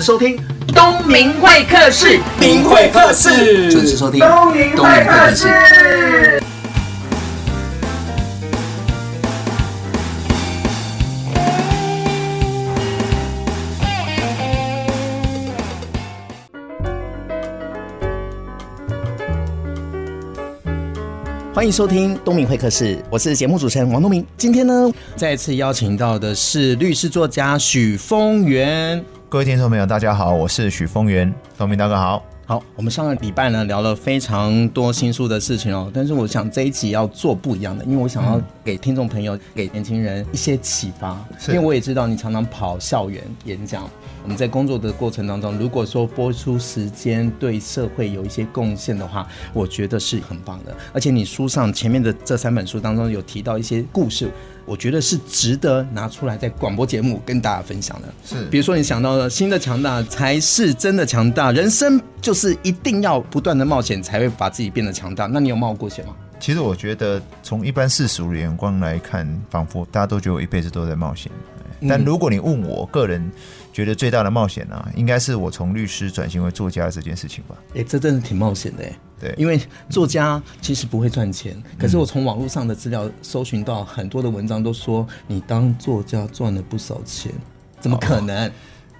[0.00, 0.34] 收听
[0.68, 6.40] 东明会客室，明会客室，准时收听东明会客室。
[21.52, 24.24] 欢迎收听东明会客室，我是节目主持人王东明。
[24.38, 29.04] 今天呢，再次邀请到的是律师作家许峰源。
[29.30, 31.32] 各位听众朋友，大家好，我是许峰源。
[31.56, 32.20] 东明大哥好。
[32.46, 41.16] 好，我们上个礼拜呢聊了非常多新书的事情哦，但是我想这一集要做不一样的，因为我想要给听众朋友、给年轻人一些启发。
[41.46, 43.88] 因为我也知道你常常跑校园演讲，
[44.22, 50.76] 我们在工作的过程当中，如果说播出时间对社会有一些贡献的话，我觉得是很棒的。
[50.92, 54.30] 而且你书上前面的这三本书当中有提到一些故事。
[54.66, 58.08] 我觉得是值得拿出来在广播节目跟大家分享的。
[58.24, 65.26] 是，比如说你想到了新的强大才是真的强大，人生就是一定要不断的冒险才会把自己变得强大。
[65.26, 66.14] 那你有冒过险吗？
[66.38, 71.32] 其实我觉得从一般世俗的眼光来看，仿佛大家都觉得我一辈子都在冒险。
[71.88, 73.28] 但如果你问我个人
[73.72, 77.54] 觉得最大的冒险呢、啊，应该是我从律师转型为作家这件事情吧。
[77.70, 78.92] 哎、欸，这真的挺冒险的哎。
[79.20, 87.30] 对，因为作家其实不会赚钱，可是我从网络上的资料搜寻到很多的文章都说你当作家赚了不少钱，
[87.78, 88.48] 怎么可能？
[88.48, 88.52] 哦、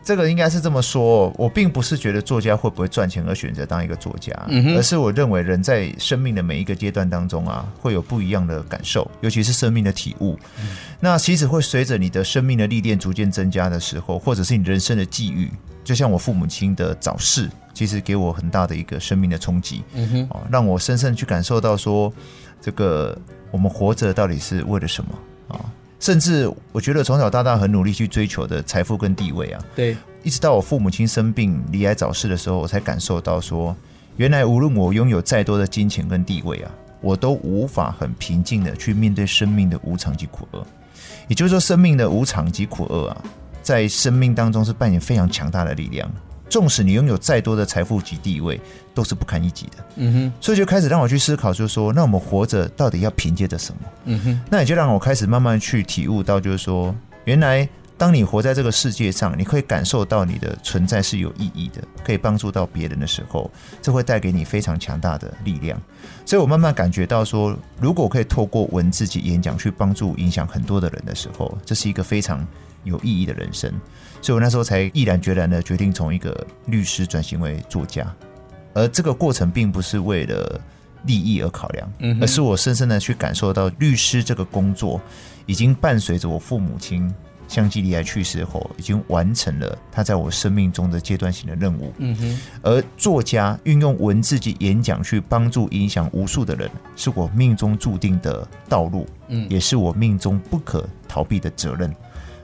[0.02, 10.38] 这个应该是这么说，我并不是觉得作家会不会赚钱而选择当一个作家，嗯、而是我认为人在生命的每一个阶段当中啊，会有不一样的感受，尤其是生命的体悟。
[10.60, 15.50] 嗯、那其实会随着你的生命的历练逐渐增加的时候，或者是你人生的际遇，
[15.84, 17.48] 就像我父母亲的早逝。
[17.72, 22.12] 其实给我很大的一个生命的冲击，嗯哼，哦，让我深深去感受到说，
[22.60, 23.16] 这个
[23.50, 25.16] 我们活着到底是为了什么啊？
[26.00, 33.76] 甚至我觉得从小到大很努力去追求的财富跟地位啊，对，一直到我父母亲生病离癌早逝的时候，我才感受到说，
[34.16, 36.70] 原来无论我拥有再多的金钱跟地位啊，
[37.02, 40.66] 我都无法很平静的去面对生命的无常及苦厄。
[41.28, 43.22] 也就是说，生命的无常及苦厄啊，
[43.62, 46.10] 在生命当中是扮演非常强大的力量。
[46.50, 48.60] 纵使你拥有再多的财富及地位，
[48.92, 49.84] 都是不堪一击的。
[49.96, 53.80] 嗯哼，所以就开始让我去思考，就是说，那我们活着到底要凭借着什么？
[54.06, 56.94] 嗯哼，那也就让我开始慢慢去体悟到，就是说，
[57.24, 57.66] 原来
[57.96, 63.50] 当你活在这个世界上，你可以感受到你的存在是有意义的，可以帮助到别人的时候，
[63.80, 65.80] 这会带给你非常强大的力量。
[66.24, 72.46] 所以我慢慢感觉到说，如果可以透过文字及演讲去帮助影响很多的人的时候，这是一个非常
[72.84, 73.72] 有意义的人生。
[74.22, 78.06] 所以我那时候才毅然决然的决定从一个律师转型为作家，
[78.74, 80.60] 而这个过程并不是为了
[81.04, 85.00] 利益而考量，而是我深深的去感受到律师这个工作
[85.46, 87.12] 已经伴随着我父母亲
[87.48, 91.92] 相继离开去世后，已经完成了他在我生命中的阶段性的任务。
[91.98, 101.92] 嗯哼，而作家运用文字及演讲去帮助影响无数的人，是我命中注定的道路，嗯，也是我命中不可逃避的责任。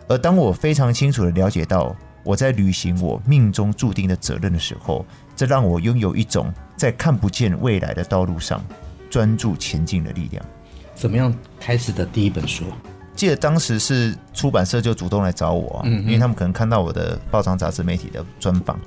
[0.08, 8.64] 而当我非常清楚的了解到我在履行我命中注定的责任的时候，这让我拥有一种在看不见未来的道路上
[9.10, 10.44] 专注前进的力量。
[10.94, 12.64] 怎么样开始的第一本书？
[13.14, 18.78] 记得当时是出版社就主动来找我，嗯，因为他们可能看到我的报章杂志媒体的专访。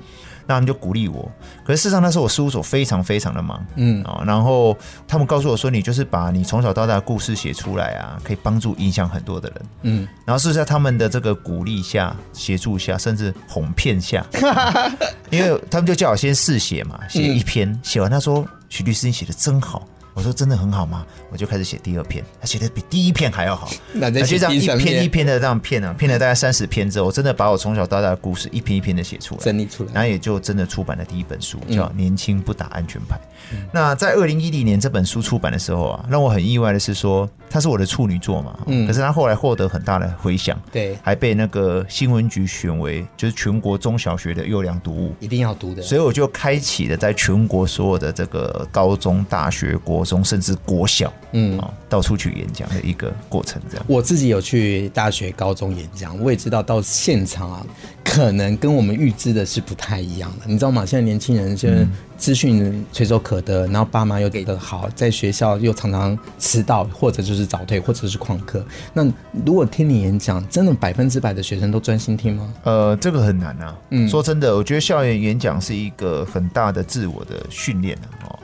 [0.50, 1.30] 那他们就鼓励我，
[1.64, 4.02] 可是事实上那时候我事务所非常非常的忙，嗯。
[4.02, 14.26] 啊，然后他们告诉我说，你就是把你从小到大的故事写出来啊，可以帮助影响很多的人，嗯，然后是在他们的这个鼓励下、协助下，甚至哄骗下，
[15.30, 19.86] 因为他们就叫我先试写嘛，写一篇，写完他说徐律师你写的真好。
[20.14, 21.06] 我说真的很好吗？
[21.30, 23.70] 我就开始写第二篇，他写的比第一篇还要好。
[23.94, 33.16] 那就这样一篇一篇的这样骗啊，骗了大概三十篇之后，我真的把我从小到大的故事一篇一篇的写出来，整理出来，然后也就真的出版了第一本书，叫《年轻不打安全牌》。
[33.52, 45.82] 嗯、那在二零一零年这本书出版的时候啊，让我很意外的是说，它是我的处女作嘛，嗯，可是它后来获得很大的回响，对，还被那个新闻局选为就是全国中小学的优良读物，一定要读的。
[45.82, 53.62] 所以我就开启了在全国所有的这个高中、大学、国中，甚至国小，嗯啊，到处去演讲的一个过程。
[53.70, 57.66] 这样，我自己有去大学、高中演讲，我也知道到现场啊，
[58.04, 60.84] 可能跟我们预知的是不太一样的，你知道吗？
[60.84, 61.84] 现在年轻人就是。
[61.84, 68.62] 嗯资讯随手可得，然后爸妈又给的好，在学校又常常迟到，或者就是早退，或者是旷课。
[68.92, 69.02] 那
[69.46, 72.52] 如果听你演讲，真的百分之百的学生都专心听吗？
[72.64, 73.74] 呃，这个很难啊。
[73.88, 77.96] 嗯，说真的，我觉得校园演讲是一个很大的自我的训练
[78.28, 78.38] 哦。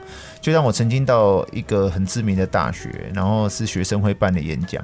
[0.47, 4.81] 就像我曾经到一个很知名的大学，然后是学生会办的演讲，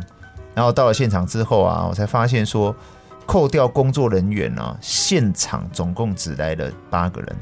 [0.56, 2.74] 然后到了现场之后啊，我才发现说。
[3.24, 7.36] 扣掉工作人员啊，现场总共只来了八个人，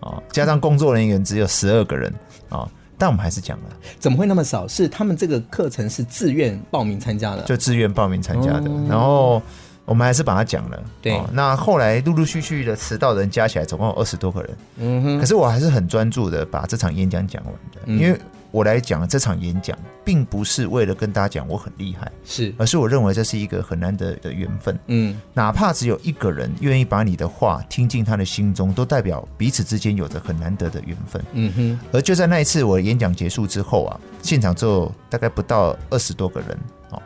[0.00, 2.12] 啊，加上工作人员只有十二个人
[2.50, 2.68] 啊，
[2.98, 3.64] 但我们还是讲了，
[3.98, 4.68] 怎么会那么少？
[4.68, 9.42] 是他们这个课程是自愿报名参加的，就自愿报名参加的，哦、然后
[9.84, 10.82] 我们还是把它讲了。
[11.02, 18.18] 对，那后来陆陆续续的迟到的人加起来总共有二十多个人，嗯哼，可是我还是很专注的把这场演讲讲完的，嗯、因为。
[18.54, 24.78] 我来讲这场演讲，并不是为了跟大家讲我很厉害，是，而是我认为这是一个很难得的缘分。
[24.86, 31.20] 嗯，哪怕只有一个人愿意把你的话听进他的心中，都代表彼此之间有着很难得的缘分。
[31.32, 31.80] 嗯哼。
[31.90, 36.56] 而就在那一次我演讲结束之后啊，现场只有大概不到二十多个人，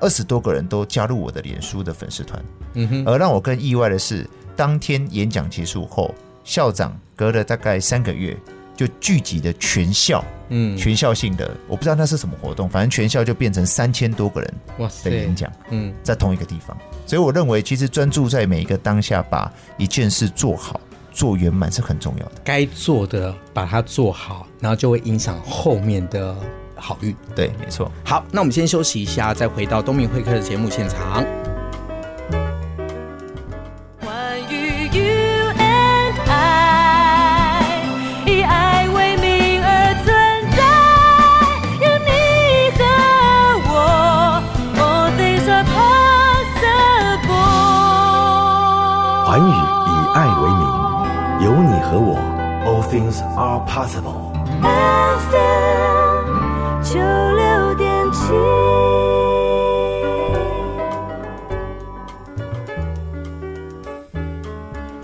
[0.00, 2.42] 二十多个人都加入我的脸书的粉丝团。
[2.74, 3.04] 嗯哼。
[3.06, 6.14] 而让我更意外的是，当天演讲结束后，
[6.44, 8.36] 校长隔了大概三个月。
[8.76, 14.54] 就聚集的全校，嗯，全校性的，我不知道那是什么活动，反正全校就变成三千多个人
[15.02, 20.80] 的演讲，嗯，在同一个地方，所以我认为其实专注在每一个当下，把一件事做好、
[21.10, 22.32] 做圆满是很重要的。
[22.44, 26.36] 该做的把它做好，然后就会影响后面的
[26.78, 27.14] 好运。
[27.34, 27.90] 对，没错。
[28.04, 31.24] 好，那我们先休息一下，再回到东明会客的节目现场。
[51.90, 52.18] 和我
[52.66, 54.28] ，All things are possible。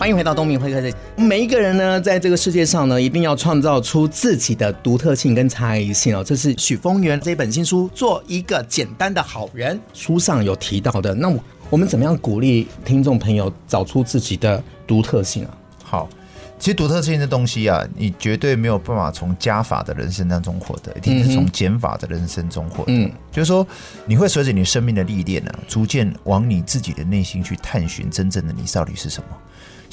[0.05, 0.93] 欢迎回到东明会客室。
[1.17, 6.23] 每一个人呢，在这个世界上呢，一定要创造出自己的独特性跟差异性哦。
[6.23, 11.15] 这是许峰源这本新书《做一个简单的好人》书上有提到的。
[11.15, 11.35] 那
[11.71, 15.57] 我们怎么样鼓励听众朋友找出自己的独特性啊？
[15.83, 16.09] 好。
[16.57, 22.93] 其实独特性的东西啊，你绝对没有办法从加法的人生当中获得，一定是从减法的人生中获得。
[22.93, 23.67] 嗯，就是说，
[24.05, 24.29] 你会。
[24.29, 29.29] 随着你生命的历练呢，逐渐往你自己的内心去探寻真正的你到底是什么。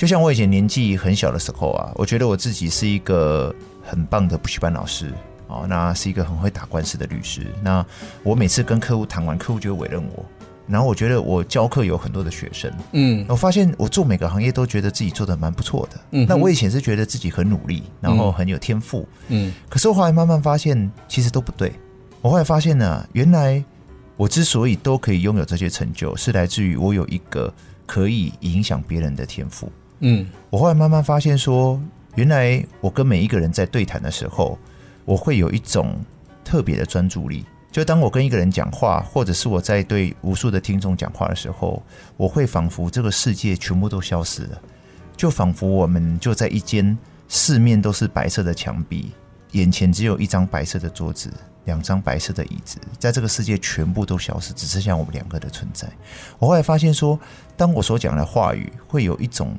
[0.01, 3.53] 就像我以前年纪很小的时候啊，我觉得我自己是一个
[3.83, 5.13] 很棒的补习班老师
[5.45, 7.45] 哦，那是一个很会打官司的律师。
[7.61, 7.85] 那
[8.23, 10.25] 我每次跟客户谈完，客户就会委任我。
[10.65, 21.71] 然后我觉得我教课有很多的学生，嗯，我发现我做每个行业都觉得自己做的蛮不错的，嗯，那我以前是觉得自己很努力，然后很有天赋，嗯，可是我后来慢慢发现其实都不对。
[22.23, 23.63] 我后来发现呢，原来
[24.17, 27.53] 我之所以都可以拥有这些成就，是来自于我有一个
[27.85, 29.71] 可以影响别人的天赋，
[30.01, 31.79] 嗯，我后来慢慢发现说，
[32.15, 34.57] 原来我跟每一个人在对谈的时候，
[35.05, 35.95] 我会有一种
[36.43, 37.45] 特别的专注力。
[37.71, 41.81] 就当我跟一个人讲话，或者是我在对无数的听众讲话的时候，
[42.17, 44.61] 我会仿佛这个世界全部都消失了，
[45.15, 46.97] 就仿佛我们就在一间
[47.29, 49.11] 四面都是白色的墙壁，
[49.51, 51.31] 眼前只有一张白色的桌子，
[51.65, 55.87] 两张白色的椅子，在这个世界全部都消失，只剩下我们两个的存在。
[56.39, 57.17] 我后来发现说，
[57.55, 59.55] 当我所讲的话语会有一种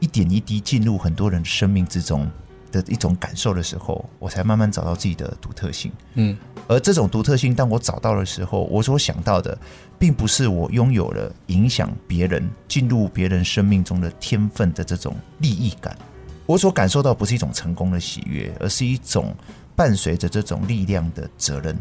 [0.00, 2.28] 一点一滴进入很多人的生命之中。
[2.70, 5.90] 的一种感受的时候，我才慢慢找到自己的独特性。
[6.16, 6.36] 嗯，
[6.66, 9.56] 而这种独特性，当我找到的时候，我所想到的，
[9.98, 15.96] 并不是我拥有了影响别人、进入别人生命中的天分的这种利益感。
[16.44, 19.34] 我所感受到不是一种成功的喜悦，而是一种
[19.74, 21.74] 伴随着这种力量的责任。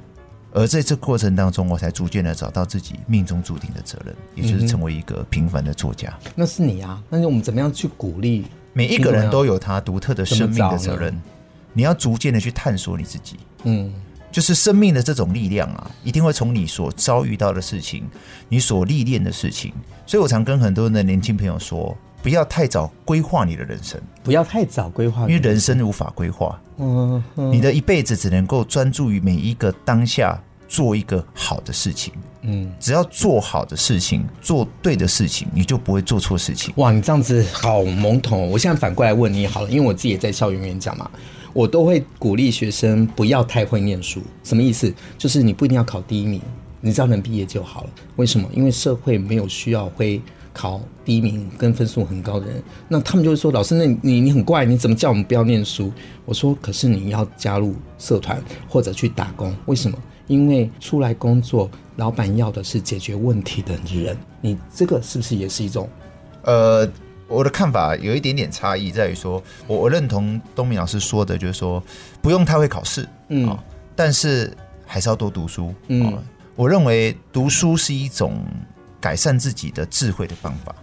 [0.57, 6.11] 而在这过程当中，我才逐渐的找到自己命中注定的责任，也就是成为一个平凡的作家。
[6.25, 8.45] 嗯、那是你啊，那我们怎么样去鼓励？
[8.73, 11.15] 每一个人都有他独特的生命的责任，
[11.73, 13.37] 你要逐渐的去探索你自己。
[13.65, 13.93] 嗯，
[14.31, 18.09] 就是生命的这种力量啊，一定会从你所遭遇到的事情，
[18.49, 19.71] 你所历练的事情。
[20.07, 26.59] 所以我常跟很多的年轻朋友说，不要太早规划你的人生，不要太早规划，因为人生无法规划。
[26.79, 30.35] 嗯，你的一辈子只能够专注于每一个当下。
[30.67, 36.73] 做一个好的事情，嗯，只要做好的事情，做对的事情，你就不会做错事情。
[36.77, 38.49] 哇，你这样子好懵懂。
[38.49, 41.09] 我现在反过来问你好了，因为我自己也在校园演讲嘛，
[41.53, 44.21] 我都会鼓励学生不要太会念书。
[44.43, 44.93] 什么意思？
[45.17, 46.41] 就是你不一定要考第一名，
[46.81, 47.89] 你只要能毕业就好了。
[48.17, 48.47] 为什么？
[48.53, 50.21] 因为社会没有需要会
[50.53, 52.61] 考第一名跟分数很高的人。
[52.87, 55.91] 那他们就会说，老师，那你你很怪，你怎么叫我们不要念书？
[56.25, 59.97] 我说，可是你要加入社团或者去打工，为什么？
[60.27, 64.15] 因为出来工作，老板要的是解决问题的人。
[64.41, 65.89] 你这个是不是也是一种？
[66.43, 66.87] 呃，
[67.27, 71.81] 我的看法有一点点差异，在于说，我我认同东明老师说的，就是说
[72.21, 73.59] 不用太会考试，嗯、哦，
[73.95, 74.55] 但是
[74.85, 76.23] 还是要多读书，嗯、哦，
[76.55, 78.39] 我认为读书是一种
[79.01, 80.75] 改善自己的智慧的方法。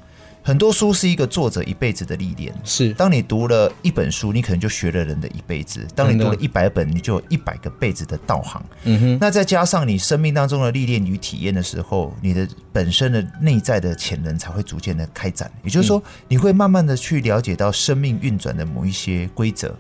[0.47, 2.55] 很多书是一个作者一辈子的历练。
[2.65, 8.63] 是，当你读了一本书，你可能就学了人的一辈子；当你读了一百本，你就有一百个辈子的道行。
[8.85, 9.19] 嗯哼。
[9.19, 15.51] 那再加上你生命当中的历练与体验的时候，你的本身的内在的潜能才会逐渐的开展。
[15.63, 19.75] 也就是说，你会慢慢的去了解到生命运转的某一些规则。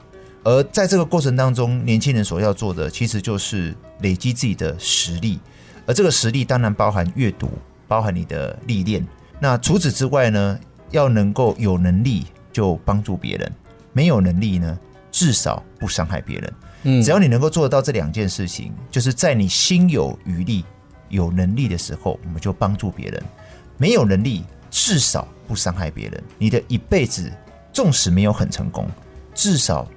[0.44, 5.38] 而在这个过程当中，年轻人所要做的，其实就是累积自己的实力。
[5.84, 7.50] 而这个实力当然包含阅读，
[7.86, 9.06] 包含你的历练。
[9.40, 10.58] 那除此之外呢，
[10.90, 13.52] 要能够有能力就帮助别人，
[13.92, 14.78] 没有能力呢，
[15.10, 16.52] 至少不伤害别人。
[16.84, 20.64] 嗯，只要你能够做得到这两件事情，就是在你心有余力、
[21.08, 23.20] 有能力的时候，我们就帮助别人；
[23.76, 26.22] 没有能力，至少不伤害别人。
[26.38, 27.32] 你的一辈子，
[27.72, 28.88] 纵使没有很成功，
[29.34, 29.88] 至少。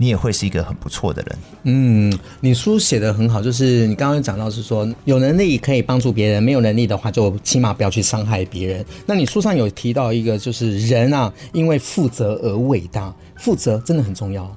[0.00, 1.38] 你也会是一个很不错的人。
[1.64, 8.82] 嗯，你书写的很好，就是你刚刚讲到是说有能力可以帮助别人，没有能力的话就起码不要去伤害别人。
[9.04, 14.50] 那你书上有提到一个，就是人啊，因为负责而伟大，负责真的很重要。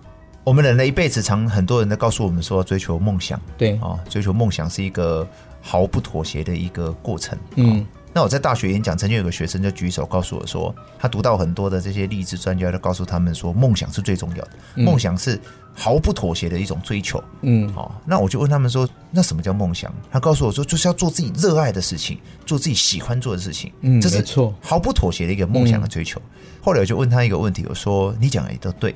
[0.45, 5.27] 我们人的一辈子，常很多人都告诉我们说，追求梦想，对啊，追求梦想是一个
[5.59, 7.37] 毫不妥协的一个过程。
[7.57, 7.85] 嗯。
[8.15, 15.39] 那我在大学演讲，曾经有个学生就举手告诉我说，他读到很多的这些励志专家都告诉他们说，梦想是最重要的，梦想是
[15.73, 17.21] 毫不妥协的一种追求。
[17.41, 19.91] 嗯，好，那我就问他们说，那什么叫梦想？
[20.11, 23.71] 他告诉我说，就是要做自己热爱的事情，做自己喜欢做的事情。
[23.81, 26.21] 嗯，这是错，毫不妥协的一个梦想的追求。
[26.61, 28.95] 后来我就问他一个问题，我说，你讲的也都对，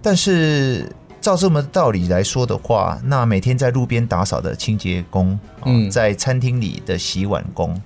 [0.00, 0.88] 但是
[1.20, 7.76] 照这么道理来说的话，那每天在路边打扫的清洁工，嗯，在餐厅里的洗碗工。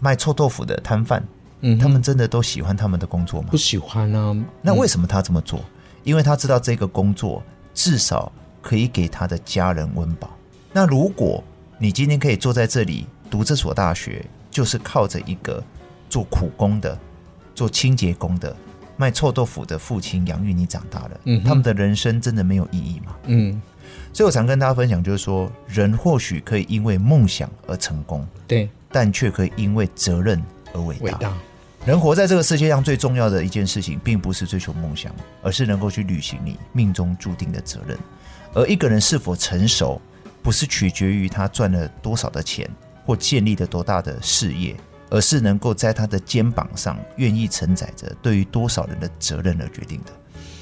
[0.00, 1.22] 卖臭豆腐的摊贩，
[1.60, 3.48] 嗯，他们真的都喜欢他们的工作吗？
[3.50, 4.36] 不喜欢啊。
[4.62, 5.60] 那为什么他这么做？
[6.04, 7.42] 因为他知道这个工作
[7.74, 10.30] 至少可以给他的家人温饱。
[10.72, 11.42] 那如果
[11.78, 15.62] 你今天可以坐在这里读这所大学，就是靠着一个
[16.08, 16.98] 做苦工的、
[17.54, 18.54] 做清洁工的、
[18.96, 23.16] 卖臭豆腐的父亲养育你长大的，嗯，他们的人生真的没有意义吗？
[23.26, 23.60] 嗯，
[24.12, 28.68] 所以我常跟大家分享，就是说，人或许可以因为梦想而成功，对。
[28.90, 30.42] 但却可以因为责任
[30.72, 31.04] 而伟大。
[31.04, 31.36] 伟大。
[31.86, 37.96] 人活在这个世界上最重要的一件事情，并不是追求梦想，而是能够去履行你命中注定的责任。
[38.52, 40.00] 而一个人是否成熟，
[40.42, 42.68] 不是取决于他赚了多少的钱
[43.06, 44.76] 或建立了多大的事业，
[45.08, 50.12] 而是能够在他的肩膀上愿意承载着对于多少人的责任而决定的。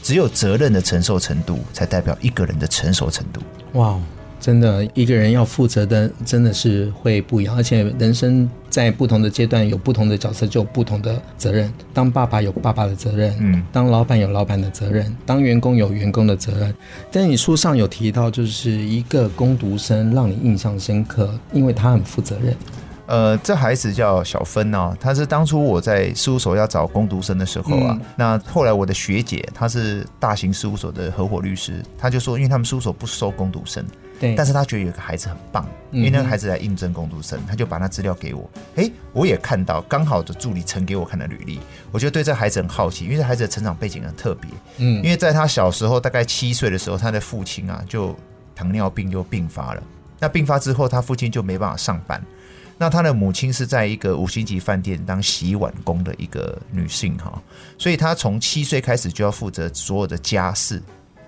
[0.02, 3.40] 只有责任的承受程度，才代表一个人的成熟程度。
[3.72, 3.98] 哇！
[4.46, 11.74] 真的，一个人要负责的真的是会不一样，而且人生在不同的阶段有不同的角色，就有不同的责任。
[11.92, 16.72] 当爸爸有爸爸的责任，嗯，当老板有老板的责任，当员工有员工的责任。
[17.10, 22.56] 但你书上有提到，就是一个工读生让你印象深刻，因为他很负责任。
[23.06, 33.84] 呃，这孩子叫小芬哦，他是当初我在事务所要找工读生的时候啊，嗯、那后来我的学姐她是大型事务所的合伙律师，她就说，因为他们事务所不收工读生。
[34.18, 38.50] 对，但是他觉得有个孩子很棒，因为那个孩子来应征工读生，他就把那资料给我。
[38.76, 41.60] 哎，我也看到，刚好的助理呈给我看的履历，
[41.92, 44.50] 我就对这孩子很好奇，因为这孩子的成长背景很特别。
[44.78, 48.16] 嗯，因为在他小时候，大概七岁的时候，他的父亲啊就
[48.54, 49.82] 糖尿病就病发了。
[50.18, 52.22] 那病发之后，他父亲就没办法上班。
[52.78, 57.42] 那他的母亲是在一个五星级饭店当洗碗工的一个女性哈，
[57.78, 60.82] 所以他从七岁开始就要负责所有的家事。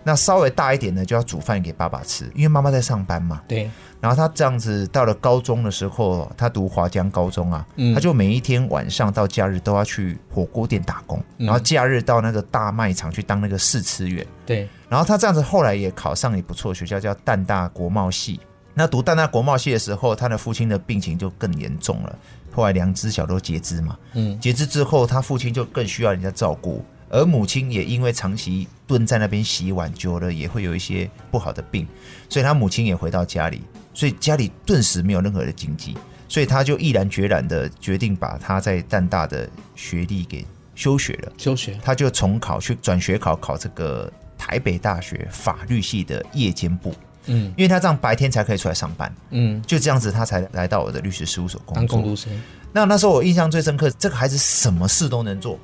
[0.09, 3.43] 那稍微大一点呢，就要煮饭给爸爸吃，因为妈妈在上班嘛。
[3.47, 3.71] 对。
[4.01, 14.27] 然后他这样子到了高中的时候，他读华江高中啊，嗯、他就每一天晚上到假日都要去火锅店打工，嗯、然后假日到那个大卖场去当那个试吃员。
[14.47, 14.67] 对。
[14.89, 18.41] 然后他这样子后来也考上也不错学校，叫淡大国贸系。
[18.73, 22.19] 那读淡大国贸系的时候，他的父亲的病情就更严重了，
[22.55, 23.99] 后来两只小都截肢嘛。
[24.15, 24.41] 嗯。
[24.41, 26.83] 截肢之后，他父亲就更需要人家照顾。
[27.11, 31.87] 而母亲也因为长期蹲在那边洗碗久了，也会有一些不好的病，
[32.29, 33.63] 所以他母亲也回到家里，
[33.95, 35.97] 所以家里顿时没有任何的经济，
[36.29, 41.33] 所以他就毅然决然的决定把他在淡大的学历给休学了。
[41.39, 46.95] 休学，他就重考去转学考考这个台北大学法律系的夜间部。
[47.31, 49.15] 嗯，因为他这样白天才可以出来上班。
[49.31, 51.81] 嗯，就这样子他才来到我的律师事务所工作。
[51.81, 52.33] 当工读生。
[52.73, 55.59] 那那时候我印象最深刻，这个孩子什么事都能做。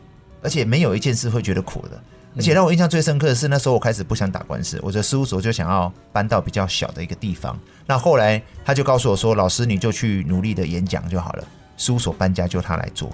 [0.45, 2.01] 而且没有一件事会觉得苦的，
[2.37, 7.59] 而且让我印象最深刻的是，那时候我开始不想打官司，我的事务所就想要搬到比较小的一个地方。
[7.87, 11.45] 那后来他就告诉我说：“老师，你就去努力的演讲就好了，
[11.77, 13.11] 事务所搬家就他来做。”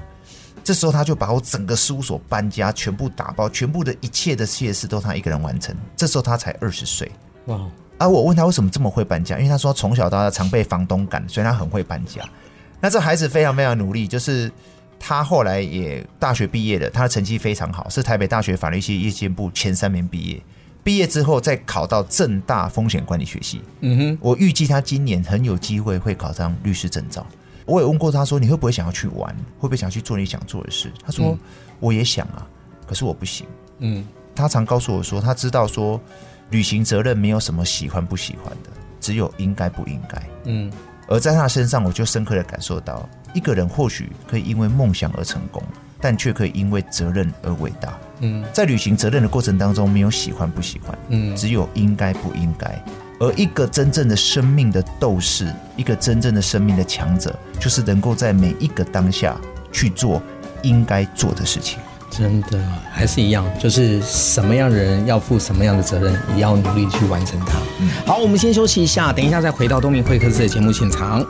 [0.63, 5.75] 这时候他就把我整个事务所搬家全部打包，全部的一切的谢事都他一个人完成。
[5.97, 7.11] 这时候他才二十岁，
[7.47, 7.59] 哇！
[7.97, 12.23] 而我问他为什么这么会搬家，因为他说从小到大常被房东赶，所以他很会搬家。
[12.81, 14.51] 那这孩子非常非常努力，就是
[15.03, 20.41] 他后来也大学毕业了，他的成绩非常好，是台北大学法律系夜间部前三名毕业。
[20.85, 23.61] 毕业之后再考到正大风险管理学系。
[23.81, 27.27] 嗯哼，我预计他今年很有机会会考上律师证照。
[27.67, 29.35] 我也问过他说：“你会不会想要去玩？
[29.59, 31.39] 会不会想要去做你想做的事？”他说：“嗯、
[31.81, 32.47] 我也想啊，
[32.87, 33.47] 可是我不行。”
[33.81, 36.01] 嗯，他常告诉我说，他知道说
[36.51, 40.23] 履行责任没有什么喜欢不喜欢的，只有应该不应该。
[40.45, 40.73] 嗯。
[41.07, 45.63] 而在他身上，我就深刻的感受到，一个人或许可以因为梦想而成功，
[46.01, 47.99] 但却可以因为责任而伟大。
[48.21, 52.85] 嗯，在履行责任的过程当中，没有喜欢不喜欢，嗯，只有应该不应该。
[53.19, 59.37] 而一个真正的生命的斗士，一个真正的生命的强者，就是能够在每一个当下
[59.71, 60.23] 去做
[60.63, 61.79] 应该做的事情。
[62.11, 62.59] 真的
[62.91, 67.59] 还是一样，就是什么样的人要负什么样的责任，也要努力去完成它。
[67.79, 71.25] 嗯，好，我们先休息一下，等一下再回到东明会客室的节目现场。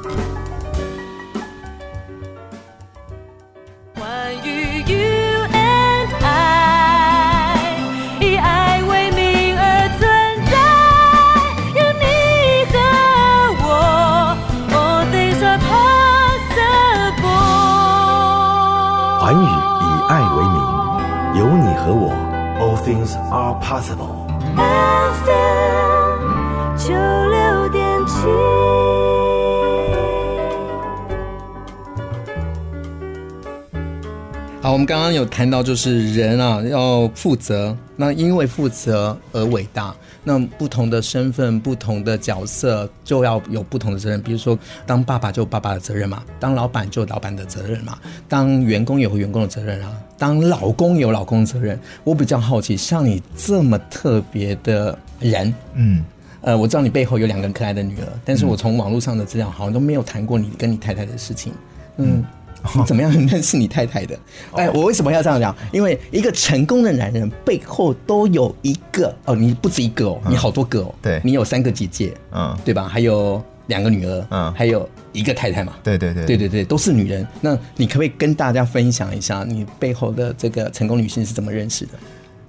[35.30, 39.94] 谈到，就是人啊要负责，那因为负责而伟大。
[40.22, 44.20] 那不同的身份、不同的角色，就要有不同的责任。
[44.20, 51.80] 比如说，当爸爸就有爸爸的责任嘛，当老板就有老板的责任嘛，当员工有员工的责任啊，当老公有老公的责任。
[52.04, 56.04] 我比较好奇，像你这么特别的人，嗯，
[56.42, 61.54] 呃，我知道你背后有两个可爱的女儿，但是我从网络上的资料好像都没有谈过你跟你太太的事情，
[61.96, 62.18] 嗯。
[62.18, 62.24] 嗯
[62.74, 64.18] 你 怎么样认识你太太的？
[64.52, 65.54] 哎，我为什么要这样讲？
[65.72, 70.94] 因为一个成功的男人背后都有一个哦，你不止一个哦，你好多个哦。
[71.02, 72.86] 对，你有三个姐姐，嗯，对吧？
[72.86, 75.74] 还有两个女儿，嗯，还有一个太太嘛。
[75.82, 77.26] 对对对对对对，都是女人。
[77.40, 81.92] 那你可不可以跟大家分享一下你背后的这个成功女性是怎么认识的？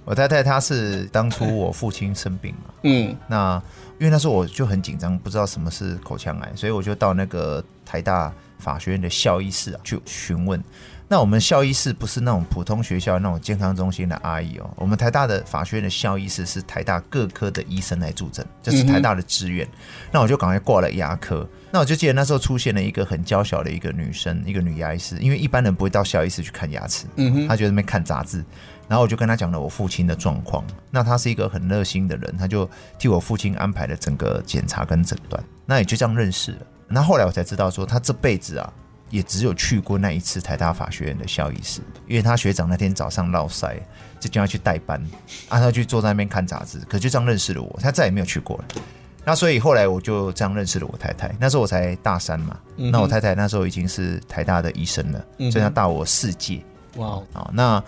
[0.04, 3.62] 我太太她是当初我父亲生病嘛，嗯，那
[4.00, 8.34] 因为那时候我就很紧张，不知道什么是口腔癌，所以我就到那个台大。
[8.62, 10.64] 法学院的校医室啊，去询问。
[11.10, 19.68] 那我们校医室不是那种普通学校那种健康中心的阿姨哦，我们台大的法学院的校医室是台大各科的医生来助诊，这是台大的志愿。
[20.10, 21.46] 那我就赶快挂了牙科。
[21.70, 28.42] 那我就记得那时候出现了一个很娇小的一个女生，一个女牙医师，因为一般人不会到校医室去看牙齿，嗯哼，她就在那边看杂志。
[28.88, 30.64] 然后我就跟她讲了我父亲的状况。
[30.90, 35.44] 那她是一个很热心的人，她就替我父亲安排了整个检查跟诊断。
[35.66, 36.60] 那也就这样认识了。
[36.94, 38.74] 那后来我才知道，说他这辈子啊，
[39.10, 43.76] 也只有去过那一次台大法学院的校医室，因为他学长那天早上落塞，
[44.20, 45.02] 就叫他去代班，
[45.50, 48.66] 啊他去坐在那边看杂志，可就这样认识了我，他再也没有去过了。
[49.24, 56.64] 那所以后来我就这样认识了我太太，那时候我才大三嘛，那我太太那时候已经是台大的医生了，所以她大我四届。
[56.96, 57.84] 哇，啊，那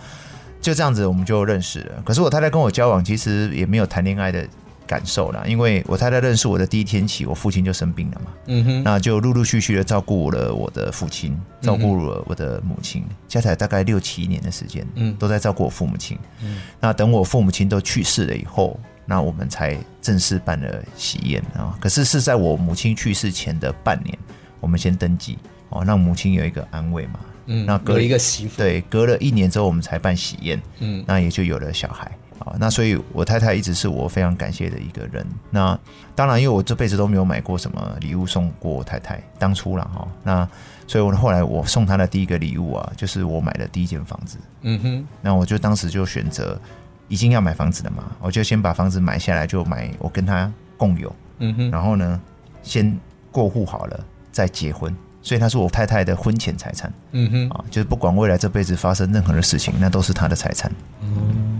[0.60, 2.02] 就这样子我们就认识了。
[2.04, 4.46] 可是我太太跟我交往其实也没有谈恋爱的。
[4.86, 21.76] 感受了，因为我太太认识我的第一天起，我父亲就生病了嘛，嗯哼，那就陆陆续续的照顾了我的父亲，照顾了我的母亲，加起来大概六七年的时间，嗯，都在照顾我父母亲，嗯，那等我父母亲都去世了以后，那我们才正式办了喜宴啊。
[21.80, 24.16] 可是是在我母亲去世前的半年，
[24.60, 25.38] 我们先登记。
[25.70, 32.08] 哦，让母亲有一个安慰嘛，嗯，那隔了一个媳妇，对，隔了一年之后我们才办喜宴，嗯，那也就有了小孩。
[32.54, 35.26] 啊，那所以我太太一直是我非常感谢的一个人。
[35.50, 35.78] 那
[36.14, 40.06] 当然，因为我这辈子都没有买过什么礼物送过我太太，当初了哈。
[40.22, 40.48] 那
[40.86, 44.38] 所以，我后来我送她的第一个礼物啊，就是我买的第一间房子。
[44.62, 45.06] 嗯哼。
[45.20, 46.60] 那我就当时就选择
[47.08, 51.14] 已经要买房子了嘛，我就先把房子买下来，就买我跟她共有。
[51.38, 51.70] 嗯哼。
[51.70, 52.20] 然后呢，
[52.62, 52.96] 先
[53.32, 56.92] 过户好了再结婚，所以她是我太太的婚前财产。
[57.12, 57.48] 嗯哼。
[57.48, 60.70] 啊，就是不管未来这辈子发生任何的事情，那都是她的财产。
[61.00, 61.53] 嗯。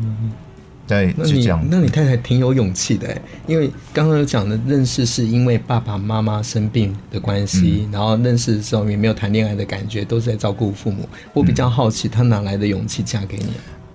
[0.87, 3.17] 对，那你那你太太挺有勇气的，
[3.47, 11.09] 因为刚刚有讲的认识是因为爸爸妈妈生病的关系，嗯、然后认识的时候也没有谈恋爱的感觉，都是在照顾父母。
[11.33, 13.53] 我比较好奇，她哪来的勇气嫁给你？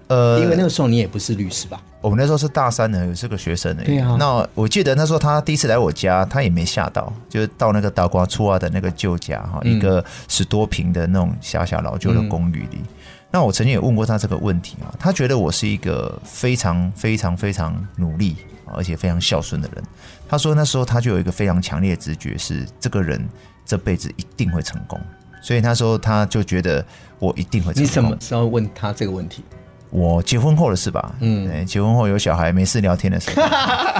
[0.09, 1.81] 呃，因为那个时候你也不是律师吧？
[2.01, 3.83] 我们那时候是大三的，也是个学生的。
[3.83, 4.15] 对啊。
[4.19, 12.77] 那我记得那时候他第一次来我家，他也没吓到，就是到那个倒瓜厝仔的那个旧家哈，嗯、一个十多平的那种小小老旧的公寓里。
[12.77, 12.95] 嗯
[13.31, 18.35] 那我曾经也问过他这个问题啊，他觉得我是一个非常非常非常努力，
[18.73, 19.83] 而且非常孝顺的人。
[20.27, 23.23] 他说那时候他就有一个非常强烈的直觉，是这个人
[23.63, 24.99] 这辈子一定会成功，
[25.43, 26.83] 所以那时候他就觉得
[27.19, 27.83] 我一定会成功。
[27.83, 29.43] 你什么时候问他这个问题？
[29.89, 33.41] 我结婚后的事吧，嗯，结婚后有小孩没事聊天的时候，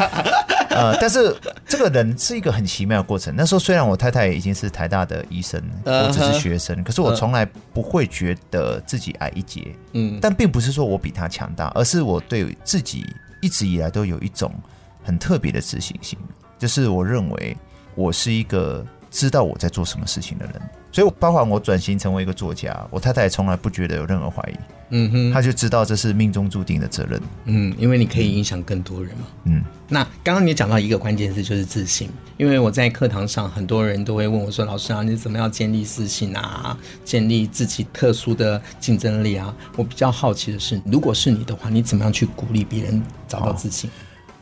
[0.70, 3.34] 呃，但是这个人是一个很奇妙的过程。
[3.36, 13.06] 那时候虽然我太太已经是台大的医生，我只是学生，可是我从来不会觉得自己矮一截，嗯，但并不是说我比他强大，而是我对自己
[13.42, 14.54] 一直以来都有一种
[15.04, 16.20] 很特别的自信心，
[16.60, 17.58] 就是我认为
[17.96, 20.54] 我是一个知道我在做什么事情的人。
[20.92, 24.56] 所以，包括我转型成为一个作家，我太太也从来不觉得有任何怀疑。
[24.92, 27.22] 嗯哼，他就知道这是命中注定的责任。
[27.46, 29.28] 嗯，因为你可以影响更多人嘛。
[29.46, 36.78] 嗯，那刚刚你讲到一个关键字就是自信，因为我在课堂上很多人都会问我说：“老师啊，你怎么样建立自信啊？
[37.06, 43.90] 建立自己特殊的竞争力啊？”我比较好奇的是，如果是你的话，你怎么样去鼓励别人找到自信？
[43.90, 43.94] 哦，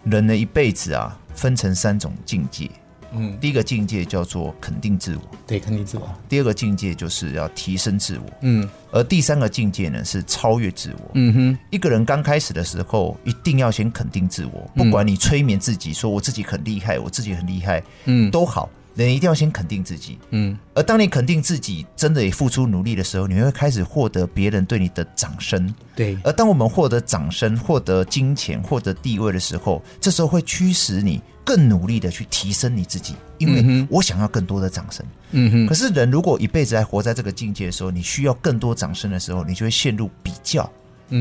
[0.05, 2.69] 人的一辈子啊，分成三种境界。
[3.13, 6.10] 嗯，第一个境界叫做肯定自我，对，肯定自我。
[6.28, 11.12] 第二个境界就是要提升自我，嗯，而第三个境界呢是超越自我。
[11.13, 20.58] 嗯哼，一个人刚开始的时候，一定要先肯定自我，不管你催眠自己说我自己很厉害，我自己很厉害，嗯，都好，人一定要先肯定自己，嗯。
[20.74, 26.17] 而当你肯定自己，真的也付出努力的时候，你会开始获得别人对你的掌声，对。
[26.24, 31.22] 而当我们获得掌声、获得金钱、获得地位的时候，这时候会驱使你。
[31.47, 35.05] 更努力的去提升你自己，因为我想要更多的掌声。
[35.31, 35.65] 嗯哼。
[35.65, 40.69] 可是人如果一辈子还活在这个境界的时候，你需要更多掌声的时候，你就会陷入比较。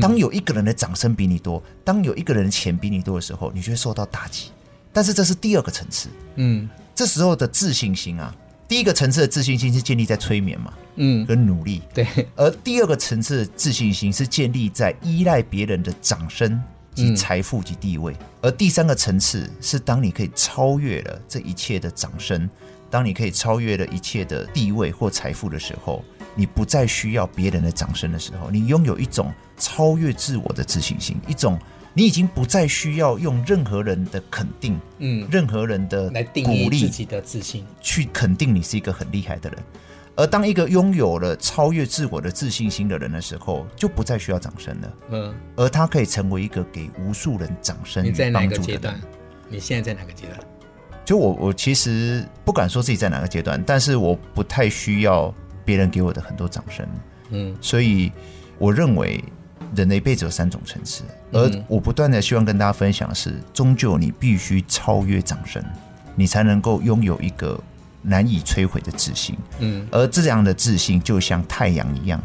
[0.01, 4.51] 当有一个人的掌声比你多，当有一个人的钱比你多的时候，你就会受到打击。
[4.91, 6.09] 但是这是第二个层次。
[6.35, 6.67] 嗯。
[6.93, 8.35] 这时候的自信心啊，
[8.67, 11.81] 第一个层次的自信心是建立在催眠嘛，嗯，跟努力。
[11.93, 12.05] 对。
[12.35, 16.61] 而第二个层次的自信心是建立在依赖别人的掌声。
[16.97, 22.49] 及财富及地位，而第三个层次是当你可以超越了这一切的掌声，
[22.89, 31.59] 当你可以超越了一切的地位或财富的时候，你不再需要别人的掌声的时候，你拥有一种超越自我的自信心，一种
[31.93, 39.59] 你已经不再需要用任何人的肯定，嗯，任何人的来定义自己的自信，去肯定你是一个很厉害的人。
[40.17, 44.93] 而当一个拥有了超越自我的自信心的人的时候，就不再需要掌声了。
[45.11, 48.23] 嗯，而他可以成为一个给无数人掌声与帮助的人。
[48.23, 49.01] 你在哪个阶段？
[49.47, 50.39] 你现在在哪个阶段？
[51.05, 55.31] 就我，我其实不敢说自己在哪个阶段，但是我不太需要
[55.63, 56.83] 别人给我的很多掌声。
[57.29, 58.11] 嗯，所以
[58.57, 59.23] 我认为
[59.75, 65.63] 人的一辈子有三种层次，而我不断的希望跟大家分享的是，终究你必须超越掌声，
[66.15, 67.61] 你才能够拥有一个。
[68.01, 72.21] 难以摧毁的自信，嗯，而这样的自信就像太阳一样，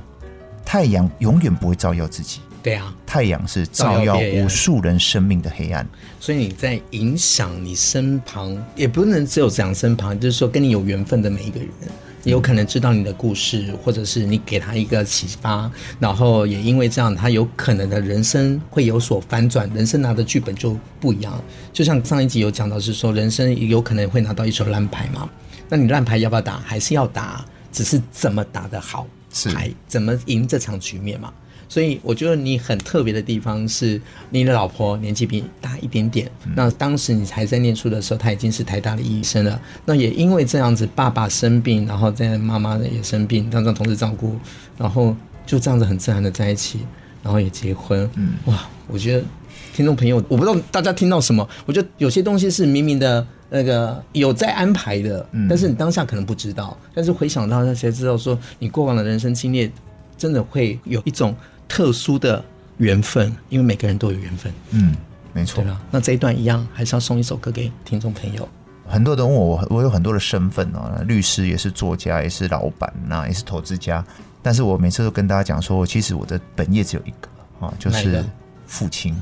[0.64, 5.86] 太阳永远不会照耀自己，对啊，太阳是照耀无数人生命的黑暗，
[6.20, 11.88] 所以你在影响你身旁，也不能只有讲身旁，就是说跟你有缘分的每一个人，也
[12.24, 21.42] 有可能知道你的故事，或者是你给他一个启发，然后也因为这样，他有可能的人生会有所翻转，人生拿的剧本就不一样。
[21.72, 25.28] 就像上一集有讲到，是说人生有可能会拿到一手烂牌嘛。
[25.68, 26.58] 那你烂牌要不要打？
[26.60, 27.44] 还是要打？
[27.72, 29.06] 只是怎么打的好
[29.46, 31.32] 牌，怎么赢这场局面嘛？
[31.72, 36.30] 所以我觉得你很特别的地方是，你的老婆年纪比你大一点点。
[36.44, 39.58] 嗯、那当时你还在念书的时候，她已经是台大的医生了。
[39.86, 44.36] 那也因为这样子，爸爸生病，然后在妈妈也生病，当中同时照顾，
[44.76, 46.80] 然后就这样子很自然的在一起，
[47.22, 48.06] 然后也结婚。
[48.16, 49.24] 嗯，哇，我觉得
[49.72, 53.26] 听众朋友，我不知道大家听到什么，我觉得有些东西是明明的。
[53.54, 59.70] 那个有在安排的，但是你当下可能不知道，嗯、但是回想到那些知道说你过往的人生经历，
[60.16, 61.36] 真的会有一种
[61.72, 62.44] 特殊的
[62.76, 64.52] 缘分，因为每个人都有缘分。
[64.72, 64.94] 嗯，
[65.32, 65.64] 没错。
[65.64, 68.46] 对了，那这一段一样，还是要送一首歌给听众朋友。
[68.86, 74.04] 很多人问我，我有很多的身份哦，律师也是作家，也是老板，那也是投资家。
[74.42, 78.22] 但是我每次都跟大家讲说，其实我的本业只有一个啊，就是
[78.66, 79.16] 父亲。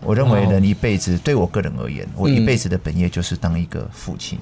[0.00, 4.38] 我认为人一辈子，对我个人而言，我一辈子的本业就是当一个父亲。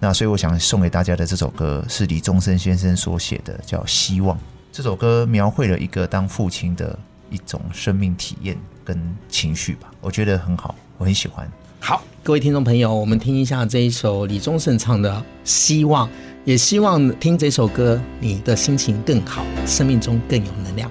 [0.00, 4.36] 那所以我想送给大家的这首歌是李宗盛先生所写的，叫《希望》。
[4.78, 6.96] 这首歌描绘了一个当父亲的
[7.30, 8.96] 一种生命体验跟
[9.28, 11.50] 情绪吧，我觉得很好，我很喜欢。
[11.80, 15.12] 好，各位听众朋友，我们听一下这一首李宗盛唱的
[15.42, 16.06] 《希望》，
[16.44, 20.88] 也希望听这首歌，你的心情更好，生命中更有能量。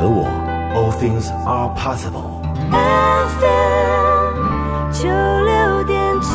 [0.00, 0.28] 和我
[0.76, 2.38] ，All things are possible。
[3.40, 6.28] FM 九六点七。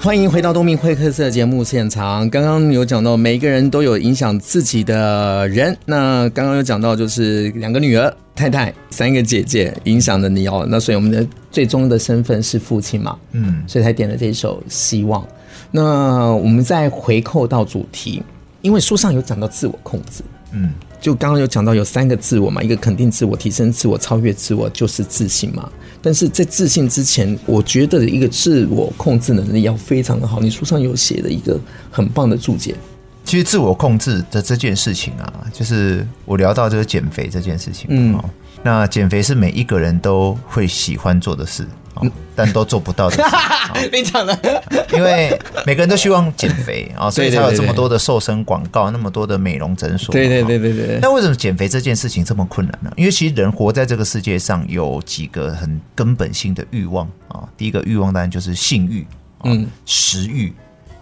[0.00, 2.30] 欢迎回到东明会客室节目现场。
[2.30, 5.76] 刚刚有讲到，每一个人都有影响自己的人。
[5.84, 10.64] 那刚刚有讲到，就是两个女儿、太太、三个姐姐影响了你哦。
[10.68, 13.18] 那所以我们的最终的身份是父亲嘛？
[13.32, 15.20] 嗯，所以才点了这首《希望》。
[15.70, 18.22] 那我们再回扣到主题，
[18.62, 20.22] 因为书上有讲到自我控制。
[20.52, 25.70] 嗯，就刚刚有讲到有三个自我嘛，一个肯定自我、提升自我、超越自我，就是自信嘛。
[26.00, 30.40] 但是在自信之前，我觉得一个自我控制能力要非常的好。
[30.40, 32.74] 你书上有写的一个很棒的注解。
[33.26, 37.86] 其实自我控制的这件事情啊，就是我聊到就是减肥这件事情。
[37.90, 38.18] 嗯，
[38.62, 41.66] 那减肥是每一个人都会喜欢做的事。
[42.34, 43.16] 但都做不到的，
[43.90, 44.62] 非常的，
[44.92, 45.34] 因为
[45.64, 50.12] 每个人都希望减肥 啊，所以才有这么多的瘦身广告，那么多的美容诊所。
[50.12, 50.98] 对对对对对。
[51.00, 52.92] 那为什么减肥这件事情这么困难呢？
[52.98, 59.06] 因为其实人活在这个世界上有几个很根本性的欲望啊，第一个欲望当然就是性欲，
[59.44, 60.52] 嗯，食欲。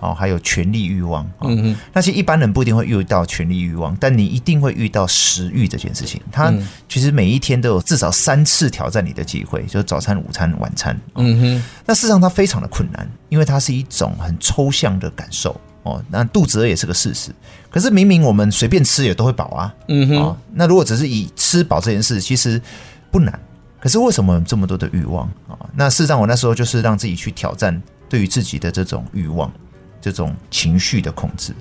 [0.05, 6.21] 哦，还有权力欲望，嗯哼，那些一般人不一定会遇到权力欲望，但你一定会遇到食欲这件事情。
[6.31, 6.53] 它
[6.89, 10.95] 其实每一天都有至少三次挑战你的机会，就是早餐、午餐、晚餐。
[11.15, 16.05] 嗯哼，那事实上它非常的困难，因为它是一种很抽象的感受哦。
[16.11, 17.31] 那肚子饿也是个事实，
[17.71, 19.75] 可是明明我们随便吃也都会饱啊。
[19.89, 22.61] 嗯哼，那如果只是以吃饱这件事，其实
[23.11, 23.41] 不难。
[23.81, 25.59] 可是为什么有这么多的欲望啊？
[25.75, 29.51] 那事实上我那时候就是让自己去挑战对于自己的这种欲望。
[30.05, 31.55] 这种情绪的控制，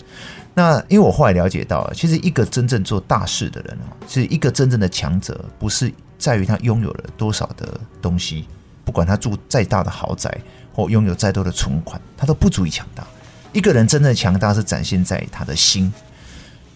[0.53, 8.45] 那因为我后来了解到，其实一个真正做大事的人啊，是一个真正的强者，不是在于他拥有了多少的东西，
[8.83, 10.37] 不管他住再大的豪宅
[10.73, 13.07] 或拥有再多的存款，他都不足以强大。
[13.53, 15.93] 一个人真正的强大是展现在他的心，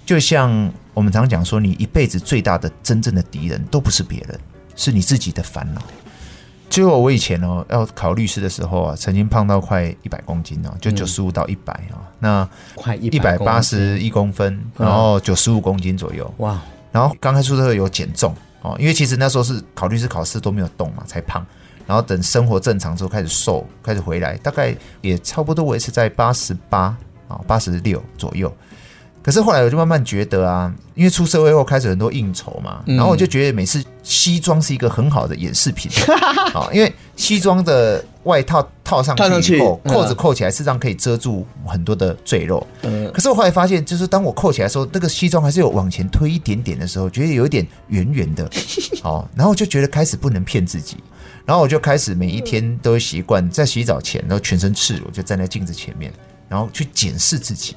[0.05, 4.39] 就像我们常讲说，你一辈子最大的真正的敌人都不是别人，
[4.77, 5.81] 是你自己的烦恼。
[6.69, 16.59] 就我以前哦，要考律师的时候啊，曾经胖到快一百公斤哦，就九十五到一百啊，那快一百八十一公分，然后九十五公斤左右哇。
[16.91, 21.45] 然后刚开始的时候有减重哦，因为其实那时候是考律师考试都没有动嘛，才胖。
[21.85, 26.95] 然后等生活正常之后开始瘦，开始回来，大概也差不多维持在八十八
[27.29, 28.51] 啊，八十六左右。
[29.27, 35.91] 可是后来我就慢慢觉得啊，因为出社会后开始很多应酬嘛，然后我就觉得每次西装是一个很好的掩饰品。
[36.53, 42.65] 啊， 因为西装的外套套上去以后，扣子扣起来，实际上可以遮住很多的赘肉。
[43.13, 48.49] 可是我后来发现，就是当我扣起来的时候，那个西装还是有往前推一点点的时候，觉得有一点圆圆的，
[49.03, 50.95] 哦，然后我就觉得开始不能骗自己，
[51.43, 56.13] 然后我就开始每一天都会习惯在洗澡前，然后全身赤裸就站在镜子前面，
[56.47, 57.75] 然后去检视自己。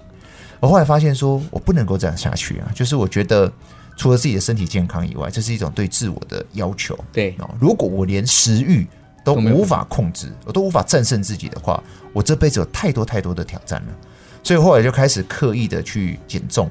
[0.60, 2.70] 我后来发现，说我不能够这样下去啊！
[2.74, 3.50] 就是我觉得，
[3.96, 6.98] 除了自己的身体健康以外，这是一种对自我的要求。
[7.12, 8.86] 对，如果我连食欲
[9.24, 13.88] 都无法控制，我都无法战胜自己的话，我这辈子有太多太多的挑战了。
[14.42, 16.70] 所以后来就开始刻意的去减重。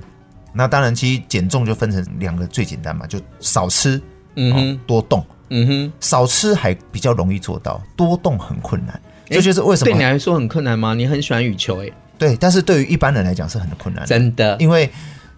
[0.53, 4.01] 那当然，其实减重就分成两个最简单嘛，就少吃，
[4.35, 8.99] 嗯哼，多动，嗯哼，少吃还比较容易做到，多动很困难。
[9.27, 10.95] 这就是为什么对你来说很困难吗？
[10.95, 11.93] 你很喜欢羽球，诶。
[12.19, 14.87] 对，但是对于一般人来讲是很困难的，真的，因为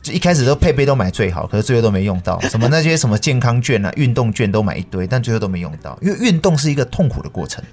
[0.02, 2.42] 就一开始都配备都买最好，可是最后都没用到。
[2.50, 7.64] 什么那些什么健康券啊、 运动券都买一堆，但最后都没用到，因为运动是一个痛苦的过程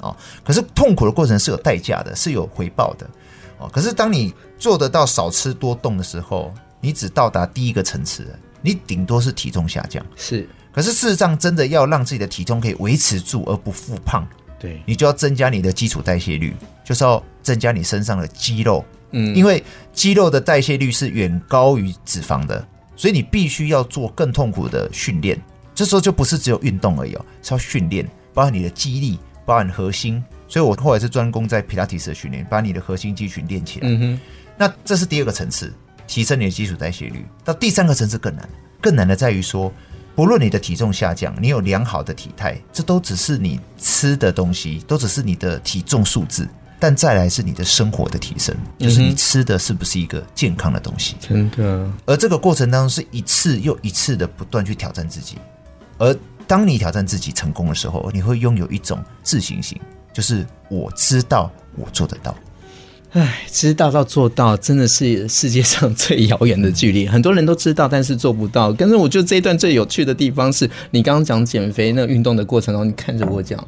[0.00, 0.14] 哦。
[0.44, 3.08] 可是痛苦的过程是有代价的，是有回报的
[3.56, 3.70] 哦。
[3.72, 8.26] 可是当你做得到少吃多动的时候，你只到达第一个层次，
[8.60, 10.04] 你顶多是体重下降。
[10.14, 14.28] 是，可是事实上真的要让自己的体重可以维持住而不复胖。
[14.60, 16.54] 对，你就要增加你的基础代谢率，
[16.84, 22.62] 就是要增加你身上的肌肉，嗯，因为肌肉的代谢率是远高于脂肪的，
[22.94, 25.40] 所以你必须要做更痛苦的训练。
[25.74, 30.22] 这时候就不是只有运动而已哦，是要训练，包含你的肌力，包含核心。
[30.46, 33.88] 所以我后来是专攻在皮拉提斯的训练，把你的核心肌群练起来。
[33.88, 34.20] 嗯哼，
[34.58, 35.72] 那这是第二个层次，
[36.06, 37.24] 提升你的基础代谢率。
[37.44, 38.46] 到第三个层次更难，
[38.82, 39.72] 更难的在于说。
[40.14, 46.48] 不论你的体重下降，你有良好的体态，这都只是你吃的东西，都只是你的体重数字。
[46.80, 51.16] 但再来是你的生活的提升，就是你吃的是不是一个健康的东西？
[51.20, 51.90] 真的。
[52.06, 55.36] 而这个过程当中是一次又一次的不断去挑战自己。
[55.98, 59.78] 而当你挑战自己成功的时候，你会拥有一种自信心，
[60.12, 62.34] 就是我知道我做得到。
[63.12, 67.08] 唉，知道到做到，真的是世界上最遥远的距离。
[67.08, 68.70] 很多人都知道，但是做不到。
[68.72, 73.66] 但是我觉得这一段最有趣的地方是，你刚刚讲减肥那个运动的过程中，你看着我讲。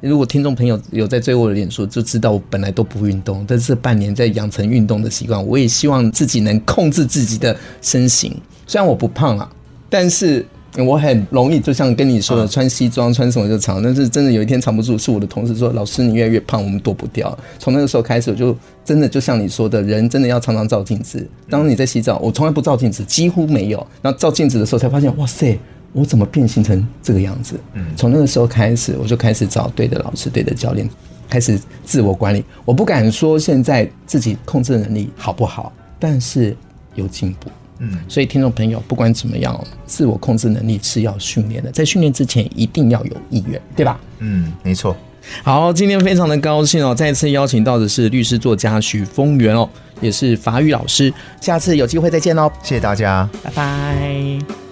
[0.00, 5.46] 如果听众朋友有在追我的脸书，就知道我本来都不运动，但是半年在养成运动的习惯。
[5.46, 8.34] 我也希望自己能控制自己的身形。
[8.66, 9.50] 虽然我不胖啊，
[9.90, 10.44] 但是
[10.78, 13.82] 我很容易，就像跟你说的，穿西装穿什么就藏。
[13.82, 21.28] 但是真的有一天藏不住，是我的同事说：“老师，你越来越胖，我们躲不掉。”从那个时候开始，我就真的就像你说的，人真的要常常照镜子。
[21.50, 23.86] 当你在洗澡，我从来不照镜子，几乎没有。
[24.00, 25.58] 然后照镜子的时候，才发现，哇塞，
[25.92, 27.60] 我怎么变形成这个样子？
[27.74, 30.88] 嗯，从那个时候开始，我就开始找对的老师、对的教练，
[31.28, 32.44] 开始自我管理。
[32.64, 36.56] 我不敢说现在自己控制能力好不好，但是
[36.94, 37.50] 有进步。
[37.78, 44.00] 嗯，所以听众朋友，不管怎么样，自我控制能力是要训练的，在训练之前一定要有意愿，对吧？
[44.20, 44.96] 嗯，没错。
[45.42, 49.68] 好，今天非常的高兴哦，再次邀请到的是律师作家许峰源哦，
[50.00, 54.71] 也是法语老师，下次有机会再见哦，谢谢大家，拜拜。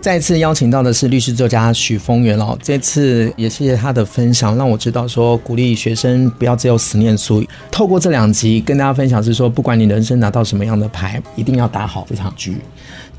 [0.00, 7.44] 再次邀请到的是律师作家许峰源哦，这次也谢谢他的分享，让我知道说鼓励学生不要只有死念书。
[7.70, 12.56] 透过这两集跟大家分享是说，不管你人生拿到什么样的牌，一定要打好这场局。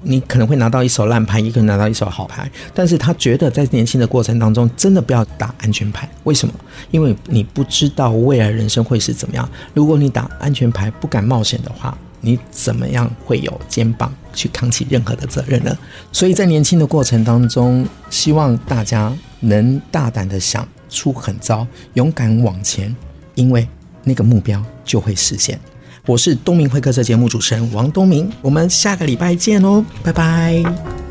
[0.01, 6.09] 你可能会拿到一手烂牌，也可能拿到一手好牌，但是他觉得在年轻的过程当中，真的不要打安全牌。
[6.23, 6.53] 为什么？
[6.91, 9.47] 因为你不知道未来人生会是怎么样。
[9.73, 11.95] 如果你打安全牌，不敢冒险的话。
[12.21, 15.77] 你怎么样会有肩膀去扛起任何的责任呢？
[16.11, 22.95] 所以在年轻的过程当中，希望大家能大胆的想出狠招，勇敢往前，
[23.35, 23.67] 因为
[24.03, 25.59] 那个目标就会实现。
[26.05, 31.08] 我是东明会客室节目主持人王东明，我们下个礼拜见哦，拜拜。